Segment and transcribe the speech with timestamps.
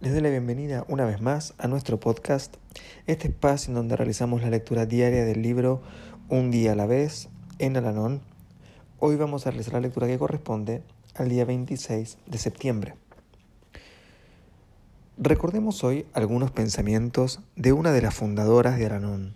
[0.00, 2.56] Les doy la bienvenida una vez más a nuestro podcast,
[3.06, 5.82] este espacio en donde realizamos la lectura diaria del libro
[6.30, 7.28] Un día a la vez
[7.58, 8.22] en Alalón.
[8.98, 10.82] Hoy vamos a realizar la lectura que corresponde
[11.16, 12.94] al día 26 de septiembre.
[15.18, 19.34] Recordemos hoy algunos pensamientos de una de las fundadoras de Aranón.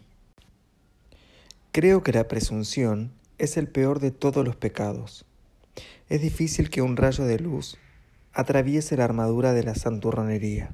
[1.72, 5.26] Creo que la presunción es el peor de todos los pecados.
[6.08, 7.76] Es difícil que un rayo de luz
[8.34, 10.72] atraviese la armadura de la santurronería.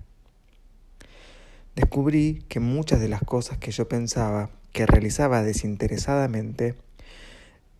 [1.76, 6.74] Descubrí que muchas de las cosas que yo pensaba que realizaba desinteresadamente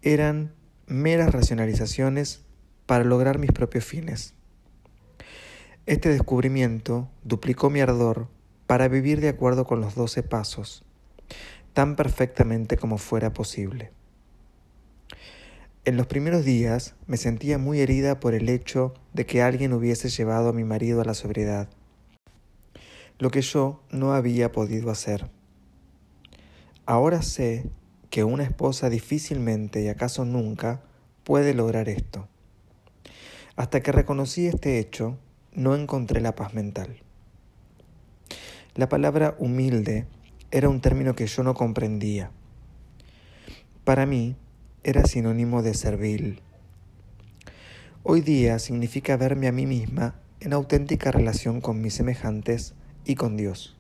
[0.03, 0.53] eran
[0.87, 2.43] meras racionalizaciones
[2.87, 4.35] para lograr mis propios fines.
[5.87, 8.29] Este descubrimiento duplicó mi ardor
[8.67, 10.85] para vivir de acuerdo con los doce pasos,
[11.73, 13.93] tan perfectamente como fuera posible.
[15.87, 20.11] En los primeros días me sentía muy herida por el hecho de que alguien hubiese
[20.11, 21.71] llevado a mi marido a la sobriedad,
[23.19, 25.31] lo que yo no había podido hacer.
[26.85, 27.71] Ahora sé
[28.11, 30.83] que una esposa difícilmente y acaso nunca
[31.25, 32.29] puede lograr esto.
[33.57, 35.17] Hasta que reconocí este hecho,
[35.55, 36.99] no encontré la paz mental.
[38.75, 40.07] La palabra humilde
[40.51, 42.33] era un término que yo no comprendía.
[43.85, 44.37] Para mí
[44.83, 46.41] era sinónimo de servil.
[48.03, 53.37] Hoy día significa verme a mí misma en auténtica relación con mis semejantes y con
[53.37, 53.77] Dios.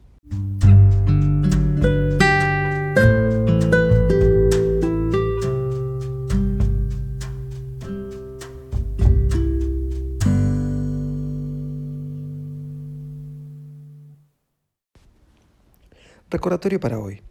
[16.28, 17.22] Recordatorio para hoy.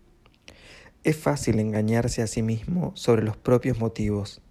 [1.06, 4.42] Es fácil engañarse a sí mismo sobre los propios motivos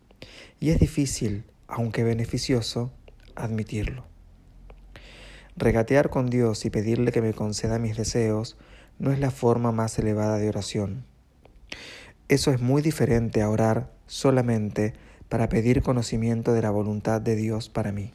[0.59, 2.91] y es difícil, aunque beneficioso,
[3.37, 4.07] admitirlo.
[5.57, 8.57] Regatear con Dios y pedirle que me conceda mis deseos
[8.99, 11.05] no es la forma más elevada de oración.
[12.29, 14.95] Eso es muy diferente a orar solamente
[15.29, 18.15] para pedir conocimiento de la voluntad de Dios para mí.